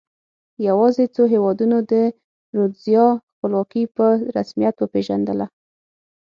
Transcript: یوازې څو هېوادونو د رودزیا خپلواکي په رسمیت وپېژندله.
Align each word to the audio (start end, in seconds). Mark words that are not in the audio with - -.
یوازې 0.67 1.05
څو 1.15 1.23
هېوادونو 1.33 1.77
د 1.91 1.93
رودزیا 2.57 3.07
خپلواکي 3.33 3.83
په 3.95 4.05
رسمیت 4.37 4.75
وپېژندله. 4.79 5.45